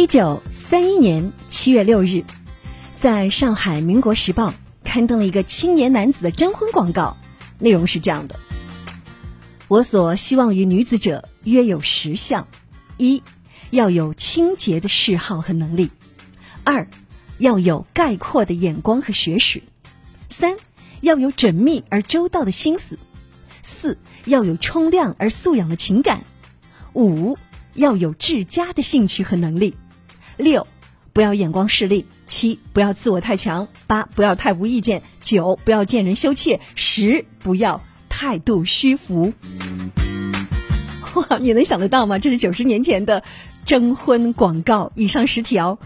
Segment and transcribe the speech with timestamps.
[0.00, 2.24] 一九三一年七月六日，
[2.94, 4.48] 在上海《民国时报》
[4.82, 7.18] 刊登了一个青年男子的征婚广告，
[7.58, 8.40] 内容是这样的：
[9.68, 12.48] 我所希望于女子者约有十项：
[12.96, 13.22] 一，
[13.68, 15.90] 要有清洁的嗜好和能力；
[16.64, 16.88] 二，
[17.36, 19.60] 要有概括的眼光和学识；
[20.28, 20.56] 三，
[21.02, 22.96] 要有缜密而周到的心思；
[23.60, 26.20] 四，要有冲亮而素养的情感；
[26.94, 27.36] 五。
[27.74, 29.76] 要有治家的兴趣和能力。
[30.40, 30.66] 六，
[31.12, 32.06] 不要眼光势利。
[32.26, 33.68] 七，不要自我太强。
[33.86, 35.02] 八，不要太无意见。
[35.20, 36.60] 九，不要见人羞怯。
[36.74, 39.32] 十，不要态度虚浮。
[41.14, 42.18] 哇，你能想得到吗？
[42.18, 43.22] 这是九十年前的
[43.64, 44.90] 征婚广告。
[44.94, 45.78] 以上十条。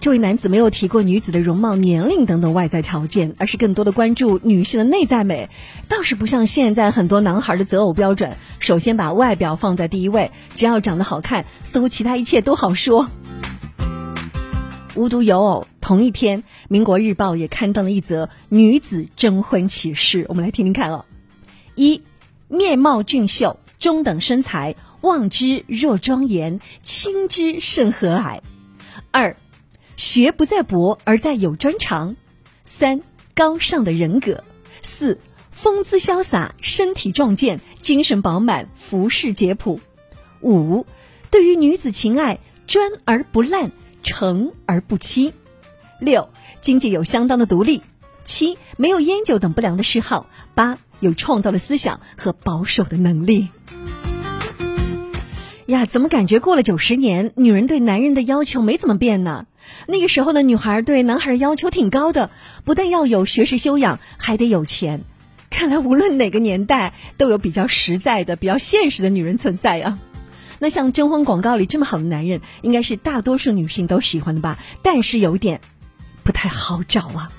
[0.00, 5.48] 这位男子没有提过女子的容貌、年龄等等外在条件，而是更多的关注女性的内在美。
[5.88, 13.08] 倒是不像现在很多男孩的择偶标准，首先把外表放在第一位，只要长得好看，似乎其他一切都好说。
[14.94, 21.04] 无独有偶，同一天，《民国日报》也刊登了一则女子征婚启事，我们来听听看哦。
[21.74, 22.02] 一，
[22.48, 28.40] 面貌俊秀，中等身材，望之若庄严，亲之甚和蔼。
[29.10, 29.36] 二。
[29.96, 32.16] 学不在博而在有专长，
[32.64, 33.00] 三
[33.32, 34.42] 高尚的人格，
[34.82, 35.20] 四
[35.52, 39.78] 风姿潇洒，身体壮健，精神饱满，服饰简朴，
[40.40, 40.84] 五
[41.30, 43.70] 对于女子情爱专而不滥，
[44.04, 45.32] 诚而不欺，
[45.98, 46.28] 六
[46.60, 47.82] 经济有相当的独立，
[48.22, 53.48] 七没有烟酒等不良的嗜好，八有创造的思想和保守的能力。
[55.66, 59.46] 呀，怎么感觉过了九十年，女人对男人的要求没怎么变呢？
[59.88, 62.30] 那个时候的女孩对男孩要求挺高的，
[62.64, 65.04] 不但要有学识修养，还得有钱。
[65.48, 69.98] 看来无论哪个年代，都有比较实在的、比较现实的女人存在啊。
[70.58, 74.58] 那像征婚广告里这么好的男人，应该是大多数女性都喜欢的吧？
[74.82, 75.60] 但是有点，
[76.22, 77.30] 不太好找啊。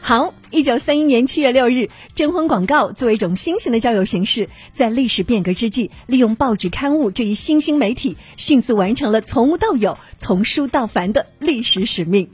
[0.00, 12.30] 好，一九三一年七月六日，征婚广告作为一种新型的交友形式，在历史变革之际，利用报纸刊物这一新兴媒体，迅速完成了从无到有、从疏到繁的历史使命。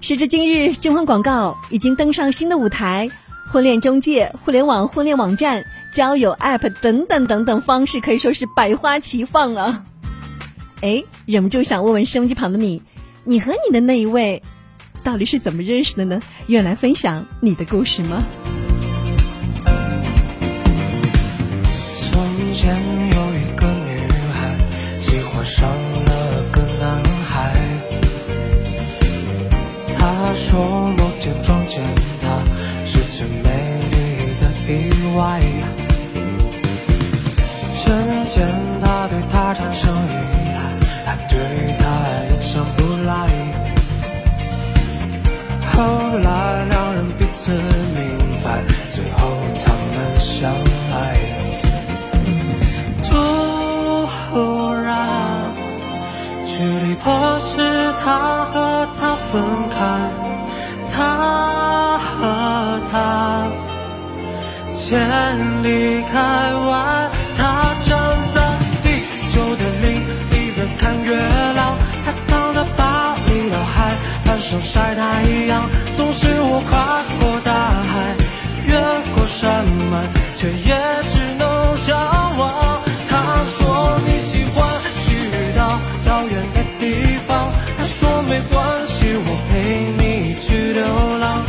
[0.00, 3.10] 时至今日，征婚广告已经登上新的舞台，
[3.52, 9.84] 婚恋中介、互联网婚恋网站、交友 App 等等等等方式可以说是百花齐放啊！
[10.80, 12.82] 哎，忍不住想问问收音机旁的你，
[13.24, 14.42] 你和你的那一位？
[15.04, 16.22] 到底是怎么认识的呢？
[16.46, 18.22] 愿来分享你的故事吗？
[43.12, 43.14] 来。
[45.72, 45.74] 后
[46.18, 46.28] 来
[46.70, 47.50] 两人彼此
[47.96, 48.02] 明
[48.42, 48.46] 白，
[48.88, 49.20] 最后
[49.62, 50.50] 他们相
[50.92, 50.94] 爱。
[53.04, 53.10] 突
[54.72, 54.90] 然，
[56.46, 56.52] 距
[56.84, 57.50] 离迫使
[58.02, 58.06] 他
[58.50, 58.54] 和
[58.98, 59.30] 她分
[59.74, 59.76] 开，
[60.88, 60.94] 他
[61.98, 62.10] 和
[62.90, 62.94] 她，
[64.74, 64.82] 千
[65.62, 65.66] 里
[66.10, 66.14] 开
[66.68, 66.70] 外
[74.42, 77.52] 手晒太阳，总是我跨过大
[77.88, 78.12] 海，
[78.66, 78.74] 越
[79.14, 80.02] 过山脉，
[80.36, 80.76] 却也
[81.08, 81.96] 只能向
[82.36, 82.82] 往。
[83.08, 83.14] 他
[83.46, 84.68] 说你喜欢
[85.04, 85.14] 去
[85.56, 90.84] 到遥远的地方，他说没关系，我陪你去流
[91.18, 91.40] 浪。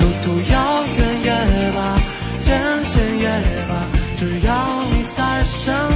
[0.00, 0.54] 路途遥
[0.96, 1.98] 远也罢，
[2.40, 3.28] 艰险也
[3.68, 3.74] 罢，
[4.16, 5.95] 只要你在身。